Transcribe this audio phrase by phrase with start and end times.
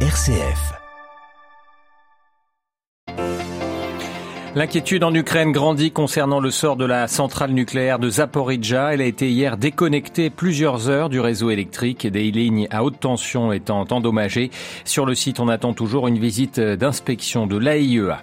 [0.00, 0.85] RCF.
[4.56, 8.94] L'inquiétude en Ukraine grandit concernant le sort de la centrale nucléaire de Zaporizhia.
[8.94, 13.52] Elle a été hier déconnectée plusieurs heures du réseau électrique, des lignes à haute tension
[13.52, 14.50] étant endommagées.
[14.86, 18.22] Sur le site, on attend toujours une visite d'inspection de l'AIEA.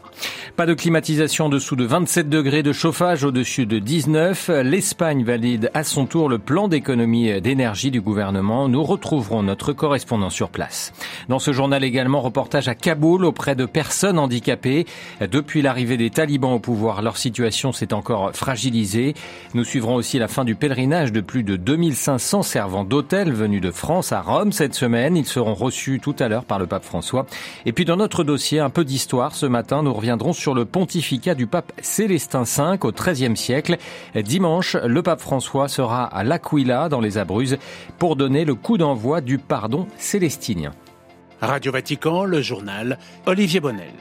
[0.55, 4.49] Pas de climatisation dessous de 27 degrés, de chauffage au-dessus de 19.
[4.63, 8.69] L'Espagne valide à son tour le plan d'économie d'énergie du gouvernement.
[8.69, 10.93] Nous retrouverons notre correspondant sur place.
[11.29, 14.87] Dans ce journal également, reportage à Kaboul auprès de personnes handicapées.
[15.21, 19.13] Depuis l'arrivée des talibans au pouvoir, leur situation s'est encore fragilisée.
[19.53, 23.71] Nous suivrons aussi la fin du pèlerinage de plus de 2500 servants d'hôtel venus de
[23.71, 25.17] France à Rome cette semaine.
[25.17, 27.25] Ils seront reçus tout à l'heure par le pape François.
[27.65, 29.35] Et puis dans notre dossier, un peu d'histoire.
[29.35, 33.75] Ce matin, nous reviendrons sur le pontificat du pape Célestin V au XIIIe siècle.
[34.15, 37.57] Dimanche, le pape François sera à l'Aquila dans les Abruzzes
[37.99, 40.71] pour donner le coup d'envoi du pardon célestinien.
[41.41, 43.91] Radio Vatican, le journal Olivier Bonnel.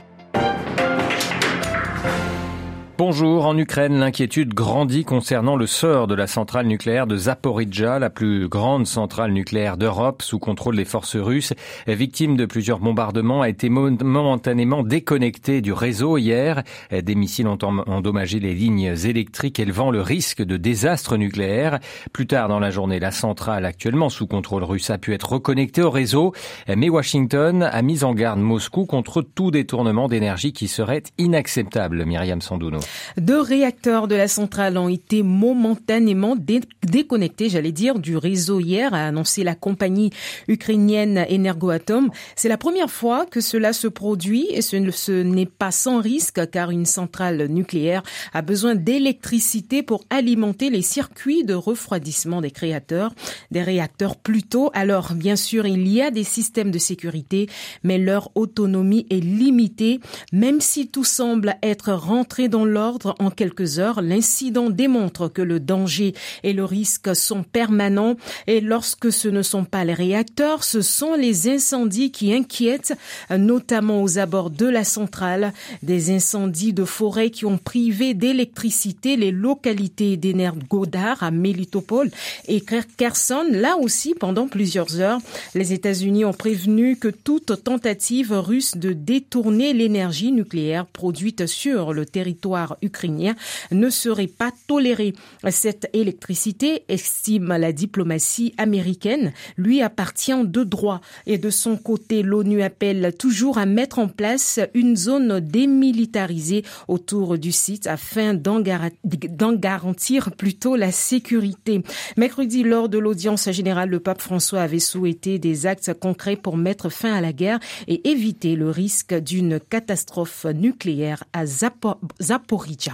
[3.04, 3.46] Bonjour.
[3.46, 8.46] En Ukraine, l'inquiétude grandit concernant le sort de la centrale nucléaire de Zaporizhia, la plus
[8.46, 11.52] grande centrale nucléaire d'Europe sous contrôle des forces russes.
[11.88, 16.62] Victime de plusieurs bombardements, a été momentanément déconnectée du réseau hier.
[16.92, 21.80] Des missiles ont endommagé les lignes électriques, élevant le risque de désastre nucléaire.
[22.12, 25.82] Plus tard dans la journée, la centrale actuellement sous contrôle russe a pu être reconnectée
[25.82, 26.34] au réseau,
[26.68, 32.04] mais Washington a mis en garde Moscou contre tout détournement d'énergie qui serait inacceptable.
[32.04, 32.78] Myriam Sandouno.
[33.16, 39.06] Deux réacteurs de la centrale ont été momentanément déconnectés, j'allais dire, du réseau hier, a
[39.06, 40.10] annoncé la compagnie
[40.48, 42.10] ukrainienne Energoatom.
[42.36, 46.70] C'est la première fois que cela se produit et ce n'est pas sans risque car
[46.70, 53.14] une centrale nucléaire a besoin d'électricité pour alimenter les circuits de refroidissement des créateurs,
[53.50, 54.70] des réacteurs plutôt.
[54.74, 57.48] Alors, bien sûr, il y a des systèmes de sécurité,
[57.82, 60.00] mais leur autonomie est limitée,
[60.32, 62.81] même si tout semble être rentré dans l'ordre
[63.18, 64.02] en quelques heures.
[64.02, 68.16] L'incident démontre que le danger et le risque sont permanents
[68.46, 72.94] et lorsque ce ne sont pas les réacteurs, ce sont les incendies qui inquiètent,
[73.30, 79.30] notamment aux abords de la centrale, des incendies de forêt qui ont privé d'électricité les
[79.30, 82.10] localités d'Energodar à Melitopol
[82.48, 82.62] et
[82.96, 83.44] Kherson.
[83.50, 85.20] Là aussi, pendant plusieurs heures,
[85.54, 92.06] les États-Unis ont prévenu que toute tentative russe de détourner l'énergie nucléaire produite sur le
[92.06, 93.34] territoire ukrainien
[93.70, 95.14] ne serait pas tolérée.
[95.50, 101.00] Cette électricité, estime la diplomatie américaine, lui appartient de droit.
[101.26, 107.38] Et de son côté, l'ONU appelle toujours à mettre en place une zone démilitarisée autour
[107.38, 111.82] du site afin d'en garantir plutôt la sécurité.
[112.16, 116.88] Mercredi, lors de l'audience générale, le pape François avait souhaité des actes concrets pour mettre
[116.88, 117.58] fin à la guerre
[117.88, 121.46] et éviter le risque d'une catastrophe nucléaire à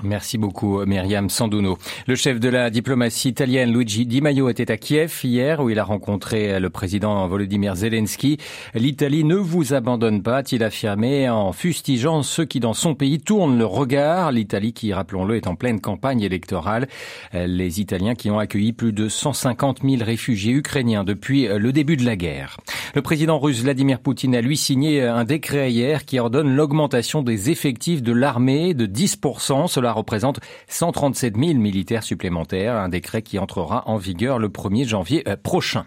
[0.04, 1.78] Merci beaucoup, Myriam Sanduno.
[2.06, 5.80] Le chef de la diplomatie italienne, Luigi Di Maio, était à Kiev hier, où il
[5.80, 8.38] a rencontré le président Volodymyr Zelensky.
[8.74, 13.58] L'Italie ne vous abandonne pas, a-t-il affirmé, en fustigeant ceux qui, dans son pays, tournent
[13.58, 14.30] le regard.
[14.30, 16.86] L'Italie, qui, rappelons-le, est en pleine campagne électorale.
[17.32, 22.04] Les Italiens qui ont accueilli plus de 150 000 réfugiés ukrainiens depuis le début de
[22.04, 22.58] la guerre.
[22.94, 27.50] Le président russe Vladimir Poutine a lui signé un décret hier qui ordonne l'augmentation des
[27.50, 29.47] effectifs de l'armée de 10%.
[29.68, 35.22] Cela représente 137 000 militaires supplémentaires, un décret qui entrera en vigueur le 1er janvier
[35.28, 35.86] euh, prochain.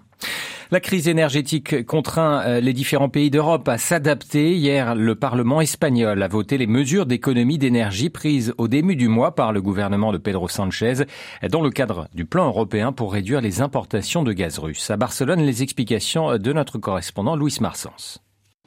[0.72, 4.56] La crise énergétique contraint euh, les différents pays d'Europe à s'adapter.
[4.56, 9.36] Hier, le Parlement espagnol a voté les mesures d'économie d'énergie prises au début du mois
[9.36, 11.06] par le gouvernement de Pedro Sanchez
[11.50, 14.90] dans le cadre du plan européen pour réduire les importations de gaz russe.
[14.90, 18.22] À Barcelone, les explications de notre correspondant Louis Marsens.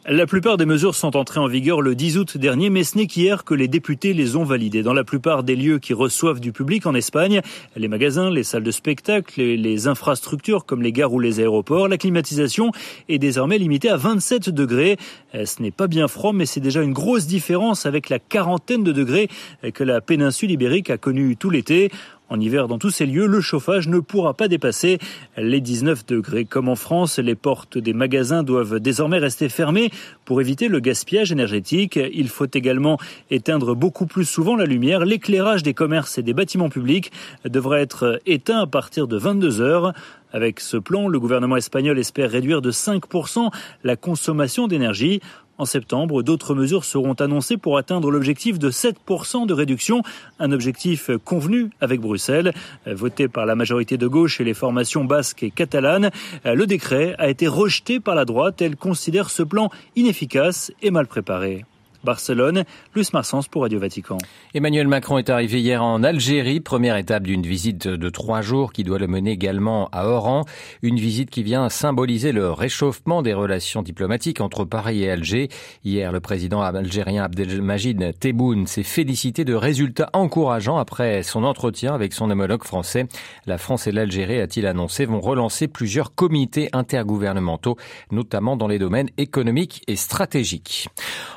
[0.07, 3.07] La plupart des mesures sont entrées en vigueur le 10 août dernier, mais ce n'est
[3.07, 4.83] qu'hier que les députés les ont validées.
[4.83, 7.41] Dans la plupart des lieux qui reçoivent du public en Espagne,
[7.75, 11.97] les magasins, les salles de spectacle, les infrastructures comme les gares ou les aéroports, la
[11.97, 12.71] climatisation
[13.09, 14.99] est désormais limitée à 27 degrés.
[15.35, 18.85] Euh, ce n'est pas bien froid, mais c'est déjà une grosse différence avec la quarantaine
[18.85, 19.29] de degrés
[19.73, 21.91] que la péninsule ibérique a connue tout l'été.
[22.31, 24.99] En hiver, dans tous ces lieux, le chauffage ne pourra pas dépasser
[25.37, 26.47] les 19 degrés.
[26.47, 29.91] Comme en France, les portes des magasins doivent désormais rester fermées
[30.25, 31.99] pour éviter le gaspillage énergétique.
[32.13, 32.99] Il faut également
[33.31, 35.05] éteindre beaucoup plus souvent la lumière.
[35.05, 37.13] L'éclairage des commerces et des bâtiments publics
[37.45, 39.93] devrait être éteint à partir de 22 heures.
[40.33, 43.51] Avec ce plan, le gouvernement espagnol espère réduire de 5%
[43.85, 45.21] la consommation d'énergie.
[45.57, 50.03] En septembre, d'autres mesures seront annoncées pour atteindre l'objectif de 7% de réduction,
[50.41, 52.53] un objectif convenu avec Bruxelles,
[52.87, 56.11] voté par la majorité de gauche et les formations basques et catalanes.
[56.45, 58.63] Le décret a été rejeté par la droite.
[58.63, 61.65] Elle considère ce plan inefficace et mal préparé.
[62.05, 62.65] Barcelone.
[62.95, 64.19] Luce Marsens pour Radio Vatican.
[64.55, 68.85] Emmanuel Macron est arrivé hier en Algérie, première étape d'une visite de trois jours qui
[68.85, 70.45] doit le mener également à Oran.
[70.83, 75.49] Une visite qui vient symboliser le réchauffement des relations diplomatiques entre Paris et Alger.
[75.85, 82.13] Hier, le président algérien Abdelmajid Tebboune s'est félicité de résultats encourageants après son entretien avec
[82.13, 83.07] son homologue français.
[83.47, 87.77] La France et l'Algérie, a-t-il annoncé, vont relancer plusieurs comités intergouvernementaux,
[88.11, 90.89] notamment dans les domaines économiques et stratégiques.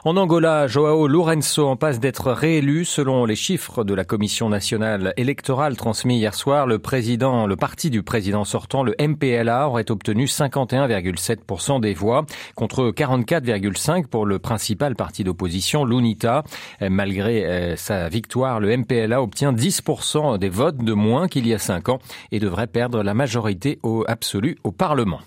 [0.04, 2.86] En Angola, Joao Lourenço en passe d'être réélu.
[2.86, 7.92] Selon les chiffres de la Commission nationale électorale transmis hier soir, le président, le parti
[7.92, 12.26] du président sortant, le MPLA, aurait obtenu 51,7% des voix
[12.56, 16.44] contre 44,5% pour le principal parti d'opposition, l'UNITA.
[16.82, 21.60] Malgré euh, sa victoire, le MPLA obtient 10% des votes de moins qu'il y a
[21.60, 22.00] cinq ans
[22.32, 25.20] et devrait perdre la majorité au absolu au Parlement.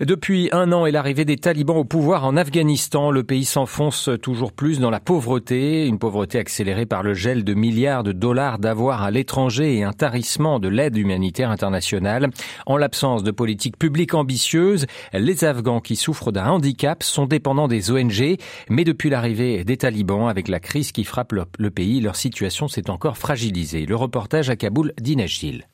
[0.00, 4.52] Depuis un an et l'arrivée des talibans au pouvoir en Afghanistan, le pays s'enfonce toujours
[4.52, 9.02] plus dans la pauvreté, une pauvreté accélérée par le gel de milliards de dollars d'avoirs
[9.02, 12.28] à l'étranger et un tarissement de l'aide humanitaire internationale.
[12.66, 14.84] En l'absence de politique publique ambitieuse,
[15.14, 18.36] les Afghans qui souffrent d'un handicap sont dépendants des ONG,
[18.68, 22.90] mais depuis l'arrivée des talibans, avec la crise qui frappe le pays, leur situation s'est
[22.90, 23.86] encore fragilisée.
[23.86, 25.66] Le reportage à Kaboul d'Inagil.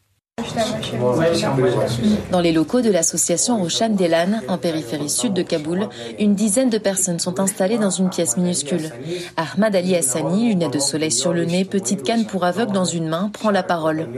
[2.31, 6.79] Dans les locaux de l'association Roshan Delan, en périphérie sud de Kaboul, une dizaine de
[6.79, 8.91] personnes sont installées dans une pièce minuscule.
[9.37, 13.11] Ahmad Ali Hassani, lunettes de soleil sur le nez, petite canne pour aveugle dans une
[13.11, 14.09] main, prend la parole.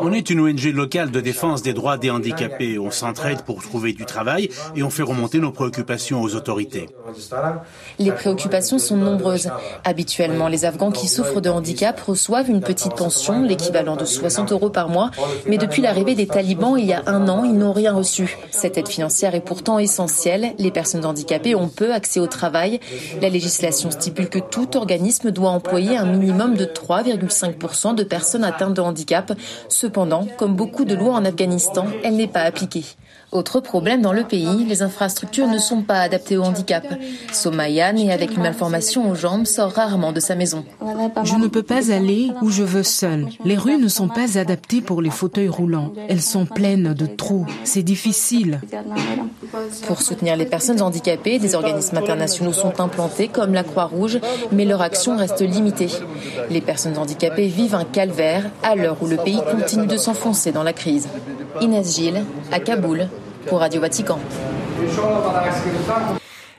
[0.00, 2.78] On est une ONG locale de défense des droits des handicapés.
[2.78, 6.88] On s'entraide pour trouver du travail et on fait remonter nos préoccupations aux autorités.
[7.98, 9.50] Les préoccupations sont nombreuses.
[9.84, 14.70] Habituellement, les Afghans qui souffrent de handicap reçoivent une petite pension, l'équivalent de 60 euros
[14.70, 14.85] par
[15.46, 18.36] mais depuis l'arrivée des talibans il y a un an, ils n'ont rien reçu.
[18.50, 20.54] Cette aide financière est pourtant essentielle.
[20.58, 22.80] Les personnes handicapées ont peu accès au travail.
[23.20, 28.74] La législation stipule que tout organisme doit employer un minimum de 3,5% de personnes atteintes
[28.74, 29.32] de handicap.
[29.68, 32.84] Cependant, comme beaucoup de lois en Afghanistan, elle n'est pas appliquée.
[33.32, 36.86] Autre problème dans le pays, les infrastructures ne sont pas adaptées au handicap.
[37.32, 40.64] Somaya, née avec une malformation aux jambes, sort rarement de sa maison.
[41.24, 43.28] Je ne peux pas aller où je veux seule.
[43.44, 45.92] Les rues ne sont pas adaptées pour les fauteuils roulants.
[46.08, 47.46] Elles sont pleines de trous.
[47.64, 48.60] C'est difficile.
[49.86, 54.20] Pour soutenir les personnes handicapées, des organismes internationaux sont implantés comme la Croix-Rouge,
[54.52, 55.90] mais leur action reste limitée.
[56.48, 60.62] Les personnes handicapées vivent un calvaire à l'heure où le pays continue de s'enfoncer dans
[60.62, 61.08] la crise.
[61.60, 63.08] Inès Gilles, à Kaboul,
[63.48, 64.18] pour Radio Vatican.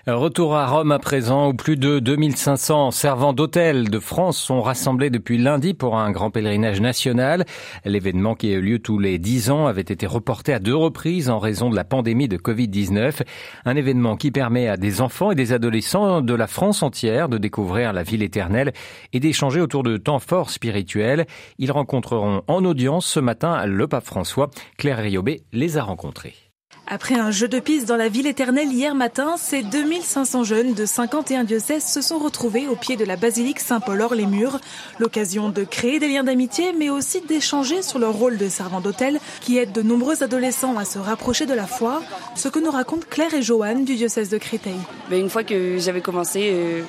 [0.10, 5.10] Retour à Rome à présent où plus de 2500 servants d'hôtel de France sont rassemblés
[5.10, 7.44] depuis lundi pour un grand pèlerinage national.
[7.84, 11.30] L'événement qui a eu lieu tous les 10 ans avait été reporté à deux reprises
[11.30, 13.24] en raison de la pandémie de Covid-19.
[13.66, 17.38] Un événement qui permet à des enfants et des adolescents de la France entière de
[17.38, 18.72] découvrir la ville éternelle
[19.12, 21.26] et d'échanger autour de temps forts spirituels.
[21.58, 24.52] Ils rencontreront en audience ce matin le pape François.
[24.78, 26.47] Claire Riobé les a rencontrés.
[26.90, 30.86] Après un jeu de piste dans la ville éternelle hier matin, ces 2500 jeunes de
[30.86, 34.62] 51 diocèses se sont retrouvés au pied de la basilique Saint-Paul-Hors-les-Murs.
[34.98, 39.20] L'occasion de créer des liens d'amitié, mais aussi d'échanger sur leur rôle de servant d'hôtel
[39.42, 42.02] qui aide de nombreux adolescents à se rapprocher de la foi,
[42.36, 44.80] ce que nous racontent Claire et Joanne du diocèse de Créteil.
[45.12, 46.84] Une fois que j'avais commencé, euh,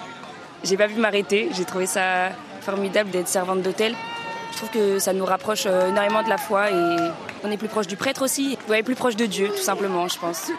[0.62, 1.48] j'ai pas pu m'arrêter.
[1.56, 3.96] J'ai trouvé ça formidable d'être servante d'hôtel.
[4.58, 6.96] Je trouve que ça nous rapproche euh, énormément de la foi et
[7.44, 8.58] on est plus proche du prêtre aussi.
[8.68, 10.50] Ouais, plus proche de Dieu, tout simplement, je pense.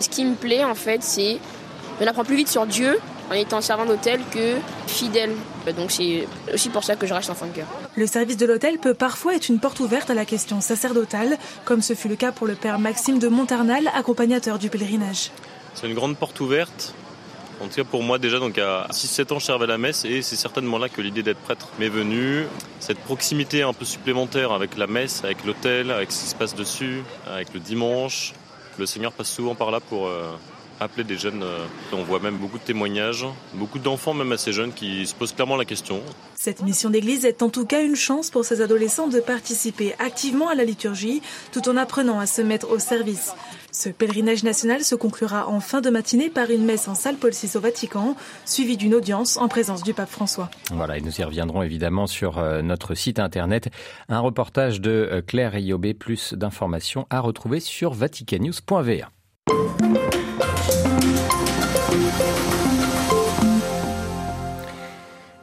[0.00, 1.38] Ce qui me plaît, en fait, c'est
[2.00, 2.98] on apprend plus vite sur Dieu
[3.30, 4.56] en étant servant d'hôtel que
[4.86, 5.32] fidèle.
[5.76, 7.66] Donc c'est aussi pour ça que je reste enfant de cœur.
[7.94, 11.82] Le service de l'hôtel peut parfois être une porte ouverte à la question sacerdotale, comme
[11.82, 15.30] ce fut le cas pour le père Maxime de Montarnal, accompagnateur du pèlerinage.
[15.74, 16.94] C'est une grande porte ouverte
[17.60, 20.04] en tout cas pour moi déjà, donc à 6-7 ans je servais à la messe
[20.04, 22.46] et c'est certainement là que l'idée d'être prêtre m'est venue.
[22.80, 26.54] Cette proximité un peu supplémentaire avec la messe, avec l'hôtel, avec ce qui se passe
[26.54, 28.32] dessus, avec le dimanche.
[28.78, 30.32] Le Seigneur passe souvent par là pour euh,
[30.82, 31.42] appeler des jeunes.
[31.42, 35.32] Euh, on voit même beaucoup de témoignages, beaucoup d'enfants même assez jeunes qui se posent
[35.32, 36.00] clairement la question.
[36.34, 40.48] Cette mission d'église est en tout cas une chance pour ces adolescents de participer activement
[40.48, 41.22] à la liturgie
[41.52, 43.32] tout en apprenant à se mettre au service.
[43.70, 47.30] Ce pèlerinage national se conclura en fin de matinée par une messe en salle Paul
[47.30, 50.50] VI au Vatican, suivie d'une audience en présence du pape François.
[50.70, 53.70] Voilà, et nous y reviendrons évidemment sur euh, notre site internet.
[54.08, 59.10] Un reportage de euh, Claire Riobé, plus d'informations à retrouver sur vaticanews.va.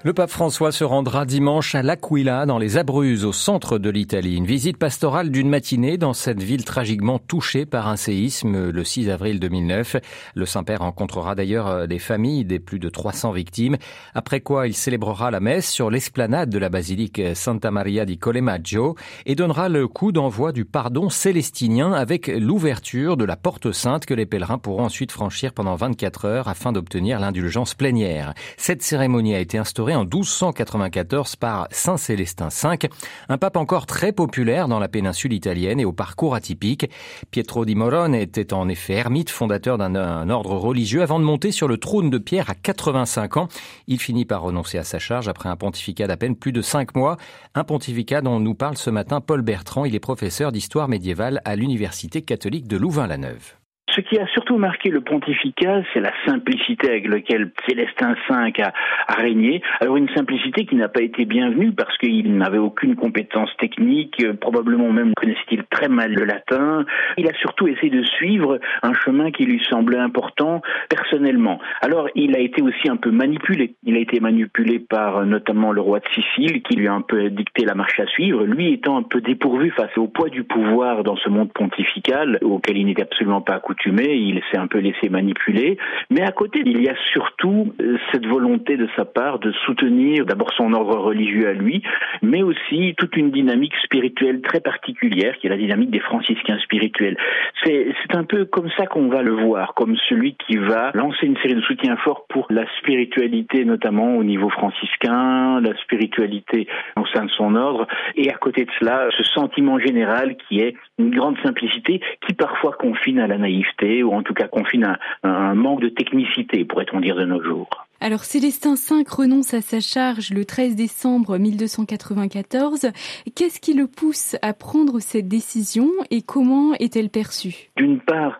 [0.02, 4.38] Le pape François se rendra dimanche à L'Aquila, dans les Abruzzes, au centre de l'Italie.
[4.38, 9.10] Une visite pastorale d'une matinée dans cette ville tragiquement touchée par un séisme le 6
[9.10, 9.98] avril 2009.
[10.36, 13.76] Le Saint-Père rencontrera d'ailleurs euh, des familles des plus de 300 victimes.
[14.14, 18.96] Après quoi, il célébrera la messe sur l'esplanade de la basilique Santa Maria di Colemaggio
[19.26, 24.14] et donnera le coup d'envoi du pardon célestinien avec l'ouverture de la porte sainte que
[24.14, 28.34] les pèlerins pourront ensuite franchir pendant 24 heures afin d'obtenir l'indulgence plénière.
[28.56, 32.90] Cette cérémonie a été instaurée en 1294 par Saint Célestin V,
[33.30, 36.90] un pape encore très populaire dans la péninsule italienne et au parcours atypique.
[37.32, 41.68] Pietro di Morone était en effet ermite, fondateur d'un ordre religieux avant de monter sur
[41.68, 43.48] le trône de pierre à 85 ans.
[43.88, 46.96] Il finit par renoncer à sa charge après un pontificat d'à peine plus de 5
[46.96, 47.18] mois,
[47.56, 51.56] un pontificat dont nous parle ce matin Paul Bertrand, il est professeur d'histoire médiévale à
[51.56, 53.59] l'Université catholique de Louvain-la-Neuve.
[53.96, 59.14] Ce qui a surtout marqué le pontificat, c'est la simplicité avec laquelle Célestin V a,
[59.16, 59.62] régné.
[59.80, 64.34] Alors une simplicité qui n'a pas été bienvenue parce qu'il n'avait aucune compétence technique, euh,
[64.34, 66.86] probablement même connaissait-il très mal le latin.
[67.18, 71.60] Il a surtout essayé de suivre un chemin qui lui semblait important personnellement.
[71.82, 73.76] Alors il a été aussi un peu manipulé.
[73.84, 77.02] Il a été manipulé par euh, notamment le roi de Sicile qui lui a un
[77.02, 80.44] peu dicté la marche à suivre, lui étant un peu dépourvu face au poids du
[80.44, 84.80] pouvoir dans ce monde pontifical auquel il n'était absolument pas accoutumé il s'est un peu
[84.80, 85.78] laissé manipuler.
[86.10, 90.26] Mais à côté, il y a surtout euh, cette volonté de sa part de soutenir
[90.26, 91.82] d'abord son ordre religieux à lui,
[92.22, 97.18] mais aussi toute une dynamique spirituelle très particulière, qui est la dynamique des franciscains spirituels.
[97.64, 101.38] C'est un peu comme ça qu'on va le voir, comme celui qui va lancer une
[101.38, 106.68] série de soutiens forts pour la spiritualité, notamment au niveau franciscain, la spiritualité
[106.98, 110.76] au sein de son ordre, et à côté de cela, ce sentiment général qui est
[110.98, 113.69] une grande simplicité qui parfois confine à la naïveté
[114.04, 117.70] ou en tout cas confine à un manque de technicité, pourrait-on dire de nos jours.
[118.02, 122.92] Alors Célestin V renonce à sa charge le 13 décembre 1294.
[123.36, 127.70] Qu'est-ce qui le pousse à prendre cette décision et comment est-elle perçue?
[127.76, 128.40] D'une part,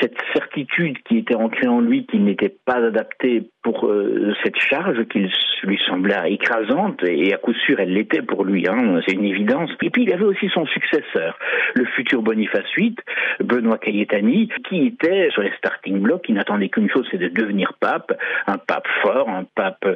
[0.00, 5.04] cette certitude qui était ancrée en lui qu'il n'était pas adapté pour euh, cette charge
[5.08, 5.28] qui
[5.64, 9.70] lui semblait écrasante et à coup sûr elle l'était pour lui, hein, c'est une évidence.
[9.82, 11.38] Et puis il avait aussi son successeur,
[11.74, 12.96] le futur Boniface VIII,
[13.40, 17.74] Benoît Cayetani, qui était sur les starting blocks, qui n'attendait qu'une chose, c'est de devenir
[17.80, 18.12] pape,
[18.46, 19.86] un pape fort, un pape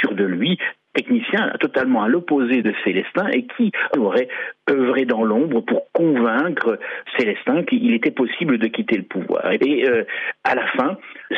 [0.00, 0.58] sûr de lui,
[0.94, 4.28] technicien totalement à l'opposé de Célestin et qui aurait
[4.70, 6.78] œuvré dans l'ombre pour convaincre
[7.18, 9.50] Célestin qu'il était possible de quitter le pouvoir.
[9.52, 10.04] Et euh,
[10.44, 10.96] à la fin,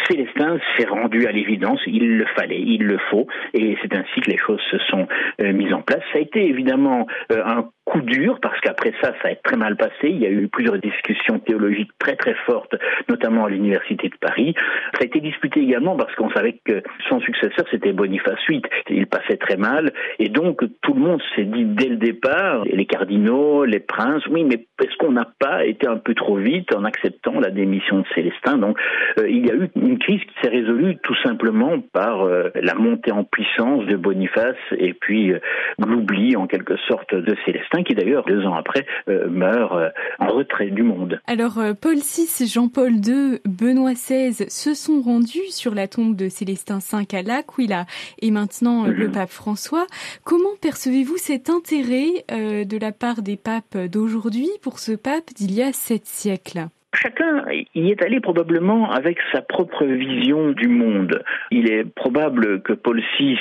[0.08, 4.30] Célestin s'est rendu à l'évidence, il le fallait, il le faut, et c'est ainsi que
[4.30, 5.06] les choses se sont
[5.40, 6.02] euh, mises en place.
[6.12, 9.76] Ça a été évidemment euh, un coup dur parce qu'après ça, ça a très mal
[9.76, 10.04] passé.
[10.04, 12.74] Il y a eu plusieurs discussions théologiques très très fortes,
[13.08, 14.54] notamment à l'université de Paris.
[14.94, 18.62] Ça a été disputé également parce qu'on savait que son successeur c'était Boniface VIII.
[18.90, 22.86] Il passait très mal et donc tout le monde s'est dit dès le départ, les
[22.86, 23.19] cardinaux,
[23.66, 27.38] les princes, oui, mais est-ce qu'on n'a pas été un peu trop vite en acceptant
[27.38, 28.58] la démission de Célestin?
[28.58, 28.78] Donc
[29.18, 32.74] euh, il y a eu une crise qui s'est résolue tout simplement par euh, la
[32.74, 35.38] montée en puissance de Boniface et puis euh,
[35.78, 38.86] l'oubli en quelque sorte de Célestin qui d'ailleurs deux ans après
[39.28, 41.20] meurt en retrait du monde.
[41.26, 46.78] Alors Paul VI, Jean-Paul II, Benoît XVI se sont rendus sur la tombe de Célestin
[46.78, 47.86] V à L'Aquila
[48.20, 49.12] et maintenant le mhm.
[49.12, 49.86] pape François.
[50.24, 55.62] Comment percevez-vous cet intérêt de la part des papes d'aujourd'hui pour ce pape d'il y
[55.62, 57.44] a sept siècles Chacun
[57.74, 61.22] y est allé probablement avec sa propre vision du monde.
[61.52, 63.38] Il est probable que Paul VI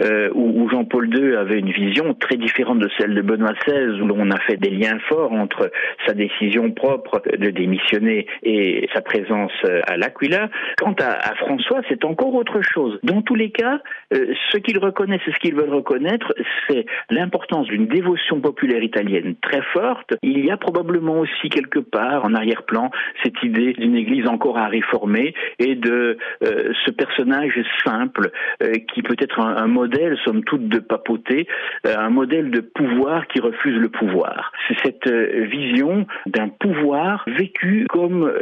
[0.00, 4.06] euh, ou, Jean-Paul II avaient une vision très différente de celle de Benoît XVI, où
[4.06, 5.70] l'on a fait des liens forts entre
[6.06, 9.52] sa décision propre de démissionner et sa présence
[9.86, 10.48] à l'Aquila.
[10.78, 12.98] Quant à, François, c'est encore autre chose.
[13.02, 13.78] Dans tous les cas,
[14.14, 16.32] euh, ce qu'ils reconnaissent et ce qu'ils veulent reconnaître,
[16.68, 20.14] c'est l'importance d'une dévotion populaire italienne très forte.
[20.22, 22.85] Il y a probablement aussi quelque part en arrière-plan
[23.22, 28.30] cette idée d'une Église encore à réformer et de euh, ce personnage simple
[28.62, 31.46] euh, qui peut être un, modèle, somme toute, de papauté,
[31.86, 34.52] euh, un modèle de pouvoir qui refuse le pouvoir.
[34.68, 38.32] C'est cette vision d'un pouvoir vécu comme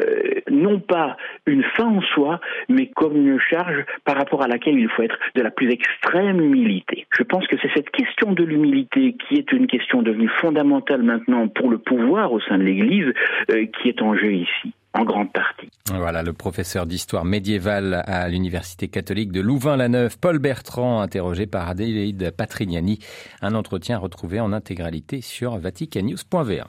[0.51, 4.89] non pas une fin en soi, mais comme une charge par rapport à laquelle il
[4.89, 7.07] faut être de la plus extrême humilité.
[7.17, 11.49] Je pense que c'est cette question de l'humilité qui est une question devenue fondamentale maintenant
[11.49, 13.13] pour le pouvoir au sein de l'Église
[13.49, 14.33] qui est en jeu
[14.95, 15.69] en grande partie.
[15.93, 22.33] Voilà, le professeur d'histoire médiévale à l'Université catholique de Louvain-la-Neuve, Paul Bertrand, interrogé par Adélaïde
[22.37, 23.01] Patrignani.
[23.43, 26.69] Un entretien retrouvé en intégralité sur vaticanews.va.